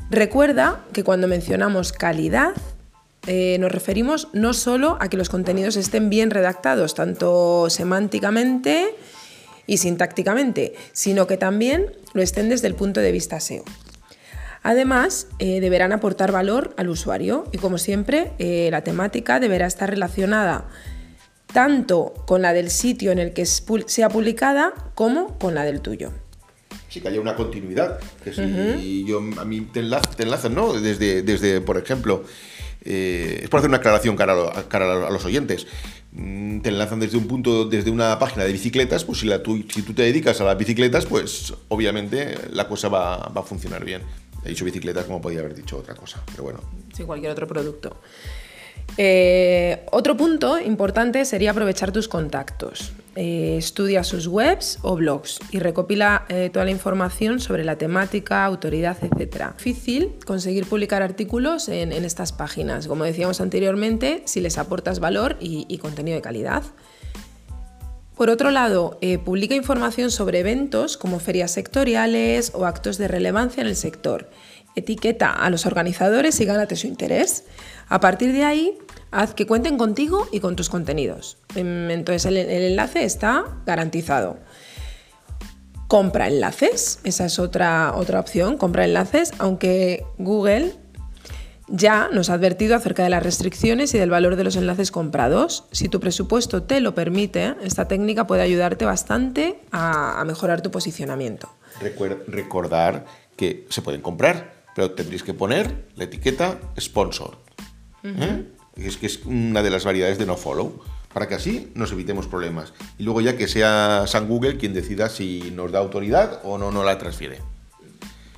Recuerda 0.10 0.84
que 0.92 1.04
cuando 1.04 1.28
mencionamos 1.28 1.94
calidad, 1.94 2.54
eh, 3.28 3.58
nos 3.60 3.72
referimos 3.72 4.28
no 4.34 4.54
solo 4.54 4.98
a 5.00 5.08
que 5.08 5.18
los 5.18 5.30
contenidos 5.30 5.76
estén 5.76 6.10
bien 6.10 6.32
redactados, 6.32 6.96
tanto 6.96 7.70
semánticamente 7.70 8.96
y 9.68 9.78
sintácticamente, 9.78 10.74
sino 10.94 11.28
que 11.28 11.38
también 11.38 11.92
lo 12.14 12.24
estén 12.24 12.50
desde 12.50 12.66
el 12.66 12.74
punto 12.74 13.02
de 13.02 13.12
vista 13.12 13.40
SEO. 13.40 13.64
Además, 14.64 15.28
eh, 15.38 15.62
deberán 15.62 15.94
aportar 15.94 16.32
valor 16.32 16.74
al 16.78 16.90
usuario 16.90 17.46
y 17.52 17.60
como 17.60 17.78
siempre, 17.78 18.32
eh, 18.40 18.70
la 18.72 18.84
temática 18.84 19.40
deberá 19.40 19.68
estar 19.68 19.92
relacionada 19.92 20.70
tanto 21.54 22.16
con 22.26 22.42
la 22.42 22.54
del 22.54 22.72
sitio 22.72 23.12
en 23.12 23.20
el 23.20 23.34
que 23.34 23.46
sea 23.46 24.10
publicada 24.10 24.74
como 24.96 25.38
con 25.38 25.54
la 25.54 25.66
del 25.66 25.82
tuyo 25.82 26.14
sí 26.90 27.02
que 27.02 27.08
haya 27.08 27.22
una 27.22 27.36
continuidad. 27.36 28.00
Que 28.24 28.34
si 28.34 29.06
yo, 29.06 29.20
a 29.38 29.46
mí 29.46 29.62
te, 29.62 29.80
enlazan, 29.80 30.54
¿no? 30.54 30.74
Desde, 30.74 31.22
desde 31.22 31.62
por 31.62 31.78
ejemplo, 31.78 32.24
eh, 32.82 33.42
es 33.44 33.50
por 33.50 33.60
hacer 33.60 33.70
una 33.70 33.78
aclaración 33.78 34.16
cara 34.16 34.34
a, 34.34 35.10
los 35.10 35.26
oyentes. 35.26 35.68
Mm, 36.12 36.62
te 36.62 36.70
enlazan 36.70 37.00
desde 37.00 37.18
un 37.18 37.28
punto, 37.28 37.66
desde 37.66 37.92
una 37.92 38.18
página 38.18 38.44
de 38.44 38.52
bicicletas, 38.52 39.06
pues 39.06 39.20
si, 39.20 39.28
la, 39.28 39.44
tú, 39.44 39.64
si 39.70 39.84
tú 39.84 39.94
te 39.94 40.02
dedicas 40.02 40.42
a 40.42 40.44
las 40.44 40.58
bicicletas, 40.58 41.06
pues 41.06 41.54
obviamente 41.68 42.36
la 42.52 42.68
cosa 42.68 42.90
va, 42.90 43.30
va 43.30 43.42
a 43.42 43.44
funcionar 43.44 43.86
bien. 43.86 44.02
He 44.44 44.50
dicho 44.50 44.66
bicicletas 44.66 45.06
como 45.06 45.22
podía 45.22 45.40
haber 45.40 45.54
dicho 45.54 45.78
otra 45.78 45.96
cosa, 45.96 46.24
pero 46.32 46.44
bueno. 46.44 46.62
Sí, 46.96 47.04
cualquier 47.04 47.32
otro 47.32 47.48
producto. 47.48 48.02
Eh, 49.02 49.86
otro 49.92 50.18
punto 50.18 50.60
importante 50.60 51.24
sería 51.24 51.52
aprovechar 51.52 51.94
tus 51.94 52.10
contactos. 52.10 52.92
Eh, 53.16 53.56
estudia 53.58 54.04
sus 54.04 54.28
webs 54.28 54.78
o 54.82 54.98
blogs 54.98 55.40
y 55.52 55.60
recopila 55.60 56.26
eh, 56.28 56.50
toda 56.52 56.66
la 56.66 56.72
información 56.72 57.40
sobre 57.40 57.64
la 57.64 57.78
temática, 57.78 58.44
autoridad, 58.44 58.98
etc. 59.02 59.54
Difícil 59.58 60.16
conseguir 60.26 60.66
publicar 60.66 61.02
artículos 61.02 61.70
en, 61.70 61.94
estas 61.94 62.34
páginas, 62.34 62.90
como 62.90 63.06
decíamos 63.06 63.40
anteriormente, 63.40 64.22
si 64.26 64.42
les 64.42 64.58
aportas 64.58 65.00
valor 65.00 65.38
y, 65.40 65.78
contenido 65.78 66.16
de 66.16 66.22
calidad. 66.22 66.64
Por 68.18 68.30
otro 68.30 68.52
lado, 68.52 69.00
publica 69.24 69.56
información 69.56 70.12
sobre 70.12 70.40
eventos 70.40 70.98
como 70.98 71.20
ferias 71.20 71.52
sectoriales 71.52 72.52
o 72.54 72.66
actos 72.66 72.98
de 72.98 73.08
relevancia 73.08 73.62
en 73.62 73.68
el 73.68 73.78
sector. 73.78 74.30
Etiqueta 74.76 75.32
a 75.32 75.50
los 75.50 75.66
organizadores 75.66 76.40
y 76.40 76.46
gánate 76.46 76.76
su 76.76 76.88
interés. 76.88 77.46
A 77.88 78.00
partir 78.00 78.32
de 78.34 78.44
ahí, 78.44 78.78
haz 79.12 79.34
que 79.34 79.48
cuenten 79.48 79.78
contigo 79.78 80.28
y 80.32 80.40
con 80.40 80.56
tus 80.56 80.70
contenidos. 80.70 81.38
Em, 81.56 81.90
entonces 81.90 82.26
el, 82.26 82.38
enlace 82.38 83.04
está 83.04 83.46
garantizado. 83.66 84.38
Compra 85.88 86.28
enlaces, 86.28 87.00
esa 87.04 87.26
es 87.26 87.40
otra, 87.40 87.94
otra 87.96 88.20
opción, 88.20 88.58
compra 88.58 88.86
enlaces, 88.86 89.34
aunque 89.40 90.06
Google 90.20 90.76
ya 91.68 92.10
nos 92.12 92.30
ha 92.30 92.34
advertido 92.34 92.76
acerca 92.76 93.04
de 93.04 93.10
las 93.10 93.24
restricciones 93.24 93.94
y 93.94 94.00
del 94.00 94.10
valor 94.10 94.36
de 94.36 94.44
los 94.44 94.56
enlaces 94.56 94.92
comprados. 94.92 95.66
Si 95.72 95.90
tu 95.90 96.00
presupuesto 96.00 96.64
te 96.64 96.80
lo 96.80 96.96
permite, 96.96 97.56
esta 97.64 97.88
técnica 97.88 98.28
puede 98.28 98.42
ayudarte 98.42 98.86
bastante 98.86 99.60
a, 99.72 100.24
mejorar 100.26 100.62
tu 100.62 100.72
posicionamiento. 100.72 101.50
recordar 102.28 103.06
que 103.36 103.66
se 103.70 103.82
pueden 103.82 104.02
comprar, 104.02 104.59
pero 104.80 104.92
tendréis 104.92 105.24
que 105.24 105.34
poner 105.34 105.90
la 105.98 106.06
etiqueta 106.06 106.58
sponsor. 106.80 107.36
¿eh? 108.02 108.46
Es 108.78 108.96
que 108.96 109.08
es 109.08 109.26
una 109.26 109.62
de 109.62 109.70
las 109.70 109.84
variedades 109.84 110.18
de 110.18 110.26
no 110.26 110.38
follow, 110.38 110.80
para 111.14 111.28
que 111.28 111.36
así 111.36 111.70
nos 111.76 111.92
evitemos 111.92 112.28
problemas. 112.28 112.72
Y 112.98 113.04
luego 113.04 113.20
ya 113.20 113.36
que 113.36 113.50
sea 113.50 114.06
San 114.08 114.30
Google 114.30 114.56
quien 114.56 114.74
decida 114.74 115.10
si 115.10 115.52
nos 115.54 115.74
da 115.74 115.80
autoridad 115.80 116.40
o 116.46 116.58
no 116.58 116.72
nos 116.72 116.86
la 116.86 116.98
transfiere. 116.98 117.40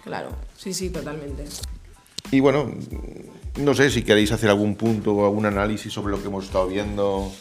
Claro, 0.04 0.30
sí, 0.58 0.74
sí, 0.74 0.90
totalmente. 0.90 1.46
Y 2.32 2.40
bueno, 2.40 2.72
no 3.60 3.76
sé 3.76 3.92
si 3.92 4.02
queréis 4.02 4.32
hacer 4.32 4.50
algún 4.50 4.74
punto 4.74 5.14
o 5.14 5.26
algún 5.26 5.46
análisis 5.46 5.94
sobre 5.94 6.10
lo 6.10 6.24
que 6.24 6.28
hemos 6.28 6.46
estado 6.46 6.66
viendo. 6.66 7.32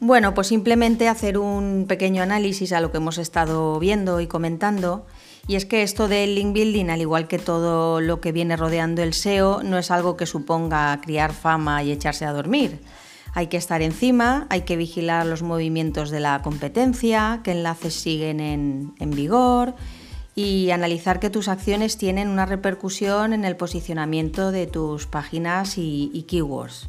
Bueno, 0.00 0.34
pues 0.34 0.48
simplemente 0.48 1.06
hacer 1.06 1.38
un 1.38 1.84
pequeño 1.86 2.20
análisis 2.20 2.72
a 2.72 2.80
lo 2.80 2.90
que 2.90 2.96
hemos 2.96 3.18
estado 3.18 3.78
viendo 3.78 4.20
y 4.20 4.26
comentando 4.26 5.06
y 5.50 5.56
es 5.56 5.66
que 5.66 5.82
esto 5.82 6.06
del 6.06 6.36
link 6.36 6.52
building, 6.52 6.90
al 6.90 7.00
igual 7.00 7.26
que 7.26 7.40
todo 7.40 8.00
lo 8.00 8.20
que 8.20 8.30
viene 8.30 8.56
rodeando 8.56 9.02
el 9.02 9.12
SEO, 9.12 9.64
no 9.64 9.78
es 9.78 9.90
algo 9.90 10.16
que 10.16 10.24
suponga 10.24 10.96
criar 11.00 11.32
fama 11.32 11.82
y 11.82 11.90
echarse 11.90 12.24
a 12.24 12.32
dormir. 12.32 12.78
Hay 13.34 13.48
que 13.48 13.56
estar 13.56 13.82
encima, 13.82 14.46
hay 14.48 14.60
que 14.60 14.76
vigilar 14.76 15.26
los 15.26 15.42
movimientos 15.42 16.10
de 16.10 16.20
la 16.20 16.40
competencia, 16.42 17.40
qué 17.42 17.50
enlaces 17.50 17.94
siguen 17.94 18.38
en, 18.38 19.10
vigor 19.10 19.74
y 20.36 20.70
analizar 20.70 21.18
que 21.18 21.30
tus 21.30 21.48
acciones 21.48 21.98
tienen 21.98 22.28
una 22.28 22.46
repercusión 22.46 23.32
en 23.32 23.44
el 23.44 23.56
posicionamiento 23.56 24.52
de 24.52 24.68
tus 24.68 25.08
páginas 25.08 25.78
y, 25.78 26.26
keywords. 26.28 26.88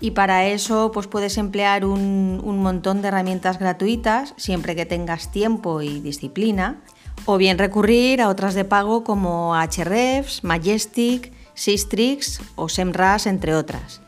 Y 0.00 0.12
para 0.12 0.46
eso 0.46 0.92
pues 0.92 1.08
puedes 1.08 1.38
emplear 1.38 1.84
un, 1.84 2.40
un 2.44 2.62
montón 2.62 3.02
de 3.02 3.08
herramientas 3.08 3.58
gratuitas 3.58 4.32
siempre 4.36 4.76
que 4.76 4.86
tengas 4.86 5.32
tiempo 5.32 5.82
y 5.82 5.98
disciplina 5.98 6.84
o 7.26 7.36
bien 7.36 7.58
recurrir 7.58 8.20
a 8.20 8.28
otras 8.28 8.54
de 8.54 8.64
pago 8.64 9.04
como 9.04 9.54
Hrefs, 9.54 10.44
Majestic, 10.44 11.32
Sistrix 11.54 12.40
o 12.56 12.68
SEMrush, 12.68 13.26
entre 13.26 13.54
otras. 13.54 14.00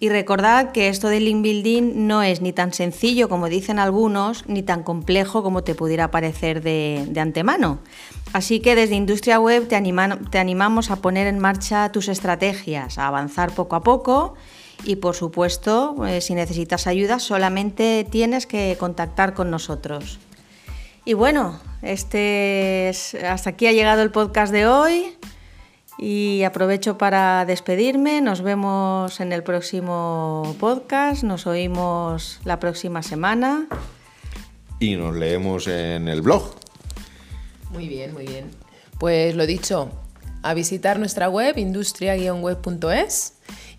Y 0.00 0.08
recordad 0.08 0.72
que 0.72 0.88
esto 0.88 1.08
del 1.08 1.24
link 1.24 1.42
building 1.42 2.06
no 2.06 2.22
es 2.22 2.40
ni 2.40 2.52
tan 2.52 2.72
sencillo 2.72 3.28
como 3.28 3.48
dicen 3.48 3.78
algunos, 3.78 4.46
ni 4.48 4.62
tan 4.62 4.82
complejo 4.82 5.42
como 5.42 5.62
te 5.62 5.74
pudiera 5.74 6.10
parecer 6.10 6.62
de, 6.62 7.08
antemano. 7.16 7.78
Así 8.32 8.60
que 8.60 8.74
desde 8.74 8.96
Industria 8.96 9.38
Web 9.38 9.68
te, 9.68 9.80
te 10.30 10.38
animamos 10.38 10.90
a 10.90 10.96
poner 10.96 11.26
en 11.26 11.38
marcha 11.38 11.90
tus 11.92 12.08
estrategias, 12.08 12.98
a 12.98 13.06
avanzar 13.06 13.54
poco 13.54 13.76
a 13.76 13.82
poco 13.82 14.34
y 14.82 14.96
por 14.96 15.14
supuesto, 15.14 15.96
eh, 16.06 16.20
si 16.20 16.34
necesitas 16.34 16.86
ayuda, 16.86 17.18
solamente 17.18 18.06
tienes 18.10 18.46
que 18.46 18.76
contactar 18.78 19.32
con 19.32 19.50
nosotros. 19.50 20.18
Y 21.06 21.12
bueno, 21.12 21.60
este 21.82 22.90
hasta 23.28 23.50
aquí 23.50 23.66
ha 23.66 23.72
llegado 23.72 24.02
el 24.02 24.10
podcast 24.10 24.50
de 24.52 24.66
hoy 24.66 25.14
y 25.98 26.42
aprovecho 26.44 26.96
para 26.96 27.44
despedirme. 27.44 28.22
Nos 28.22 28.40
vemos 28.40 29.20
en 29.20 29.32
el 29.32 29.42
próximo 29.42 30.56
podcast, 30.58 31.22
nos 31.22 31.46
oímos 31.46 32.40
la 32.44 32.58
próxima 32.58 33.02
semana. 33.02 33.66
Y 34.80 34.96
nos 34.96 35.14
leemos 35.14 35.68
en 35.68 36.08
el 36.08 36.22
blog. 36.22 36.54
Muy 37.70 37.86
bien, 37.86 38.14
muy 38.14 38.26
bien. 38.26 38.50
Pues 38.98 39.36
lo 39.36 39.44
dicho, 39.44 39.90
a 40.42 40.54
visitar 40.54 40.98
nuestra 40.98 41.28
web 41.28 41.58
industria-web.es 41.58 43.34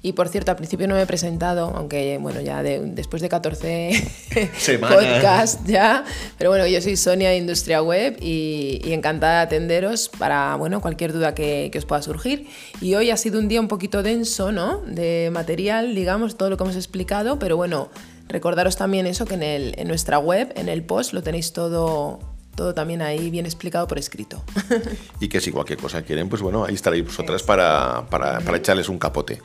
y 0.05 0.13
por 0.13 0.29
cierto, 0.29 0.51
al 0.51 0.57
principio 0.57 0.87
no 0.87 0.93
me 0.93 1.01
he 1.01 1.07
presentado, 1.07 1.73
aunque 1.75 2.19
bueno, 2.21 2.39
ya 2.39 2.61
después 2.61 3.23
de 3.23 3.27
14 3.27 3.89
podcasts 4.79 5.63
ya, 5.65 6.05
pero 6.37 6.51
bueno, 6.51 6.67
yo 6.67 6.79
soy 6.79 6.95
Sonia 6.95 7.31
de 7.31 7.37
Industria 7.37 7.81
Web 7.81 8.17
y, 8.21 8.81
encantada 8.85 9.37
de 9.37 9.41
atenderos 9.45 10.09
para 10.09 10.57
bueno, 10.57 10.79
cualquier 10.79 11.11
duda 11.11 11.33
que, 11.33 11.71
os 11.75 11.85
pueda 11.85 12.03
surgir. 12.03 12.45
Y 12.81 12.93
hoy 12.93 13.09
ha 13.09 13.17
sido 13.17 13.39
un 13.39 13.47
día 13.47 13.59
un 13.59 13.67
poquito 13.67 14.03
denso, 14.03 14.51
¿no? 14.51 14.77
De 14.81 15.31
material, 15.33 15.95
digamos, 15.95 16.37
todo 16.37 16.51
lo 16.51 16.57
que 16.57 16.65
hemos 16.65 16.75
explicado, 16.75 17.39
pero 17.39 17.57
bueno, 17.57 17.89
recordaros 18.27 18.77
también 18.77 19.07
eso, 19.07 19.25
que 19.25 19.33
en, 19.33 19.41
el, 19.41 19.73
en 19.75 19.87
nuestra 19.87 20.19
web, 20.19 20.53
en 20.55 20.69
el 20.69 20.83
post, 20.83 21.13
lo 21.13 21.23
tenéis 21.23 21.51
todo 21.51 22.35
todo 22.55 22.73
también 22.73 23.01
ahí 23.01 23.29
bien 23.29 23.45
explicado 23.45 23.87
por 23.87 23.99
escrito. 23.99 24.43
y 25.19 25.27
que 25.27 25.41
si 25.41 25.51
cualquier 25.51 25.79
cosa 25.79 26.01
quieren, 26.03 26.29
pues 26.29 26.41
bueno, 26.41 26.65
ahí 26.65 26.73
estaréis 26.73 27.05
vosotras 27.05 27.43
para, 27.43 28.07
para, 28.09 28.39
para, 28.39 28.57
echarles 28.57 28.89
un 28.89 28.97
capote. 28.97 29.41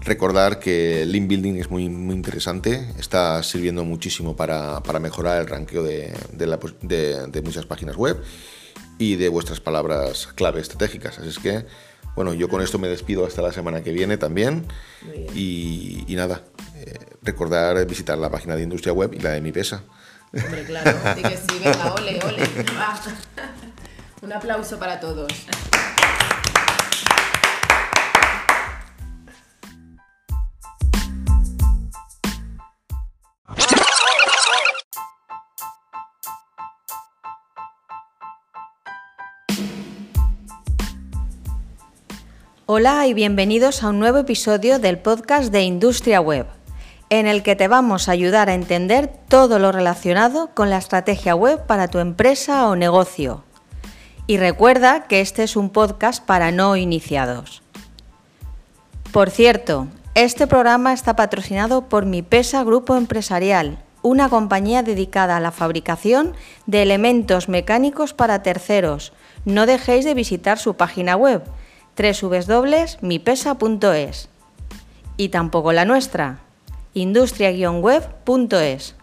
Recordar 0.00 0.58
que 0.58 1.02
el 1.02 1.12
link 1.12 1.28
building 1.28 1.54
es 1.54 1.70
muy, 1.70 1.88
muy 1.88 2.14
interesante, 2.14 2.92
está 2.98 3.42
sirviendo 3.42 3.84
muchísimo 3.84 4.34
para, 4.34 4.82
para 4.82 4.98
mejorar 4.98 5.40
el 5.40 5.46
ranqueo 5.46 5.82
de, 5.82 6.12
de, 6.32 7.28
de, 7.28 7.42
muchas 7.42 7.66
páginas 7.66 7.96
web 7.96 8.20
y 8.98 9.16
de 9.16 9.28
vuestras 9.28 9.60
palabras 9.60 10.28
clave 10.34 10.60
estratégicas. 10.60 11.18
Así 11.18 11.28
es 11.28 11.38
que, 11.38 11.66
bueno, 12.16 12.34
yo 12.34 12.48
con 12.48 12.62
esto 12.62 12.78
me 12.78 12.88
despido 12.88 13.26
hasta 13.26 13.42
la 13.42 13.52
semana 13.52 13.82
que 13.82 13.92
viene 13.92 14.16
también. 14.16 14.66
Y, 15.34 16.04
y, 16.08 16.16
nada, 16.16 16.42
eh, 16.76 16.94
recordar 17.22 17.86
visitar 17.86 18.18
la 18.18 18.30
página 18.30 18.56
de 18.56 18.62
Industria 18.62 18.92
Web 18.92 19.14
y 19.14 19.20
la 19.20 19.30
de 19.30 19.40
Mi 19.40 19.52
Pesa. 19.52 19.84
Hombre, 20.32 20.64
claro, 20.64 20.98
así 21.04 21.22
que 21.22 21.36
sí, 21.36 21.58
venga, 21.64 21.94
ole, 21.94 22.20
ole. 22.22 22.42
Un 24.22 24.32
aplauso 24.32 24.78
para 24.78 25.00
todos. 25.00 25.32
Hola 42.66 43.06
y 43.06 43.14
bienvenidos 43.14 43.82
a 43.82 43.88
un 43.88 43.98
nuevo 43.98 44.18
episodio 44.18 44.78
del 44.78 44.98
podcast 44.98 45.50
de 45.50 45.62
Industria 45.62 46.20
Web 46.20 46.57
en 47.10 47.26
el 47.26 47.42
que 47.42 47.56
te 47.56 47.68
vamos 47.68 48.08
a 48.08 48.12
ayudar 48.12 48.48
a 48.50 48.54
entender 48.54 49.10
todo 49.28 49.58
lo 49.58 49.72
relacionado 49.72 50.50
con 50.54 50.70
la 50.70 50.78
estrategia 50.78 51.34
web 51.34 51.66
para 51.66 51.88
tu 51.88 51.98
empresa 51.98 52.68
o 52.68 52.76
negocio. 52.76 53.44
Y 54.26 54.36
recuerda 54.36 55.04
que 55.04 55.20
este 55.20 55.42
es 55.42 55.56
un 55.56 55.70
podcast 55.70 56.22
para 56.24 56.50
no 56.50 56.76
iniciados. 56.76 57.62
Por 59.12 59.30
cierto, 59.30 59.88
este 60.14 60.46
programa 60.46 60.92
está 60.92 61.16
patrocinado 61.16 61.88
por 61.88 62.04
Mi 62.04 62.20
Pesa 62.20 62.62
Grupo 62.62 62.94
Empresarial, 62.96 63.78
una 64.02 64.28
compañía 64.28 64.82
dedicada 64.82 65.38
a 65.38 65.40
la 65.40 65.50
fabricación 65.50 66.34
de 66.66 66.82
elementos 66.82 67.48
mecánicos 67.48 68.12
para 68.12 68.42
terceros. 68.42 69.14
No 69.46 69.64
dejéis 69.64 70.04
de 70.04 70.12
visitar 70.12 70.58
su 70.58 70.74
página 70.74 71.16
web 71.16 71.42
www.mipesa.es. 71.96 72.98
Y 75.16 75.30
tampoco 75.30 75.72
la 75.72 75.86
nuestra 75.86 76.40
industria-web.es. 76.92 78.97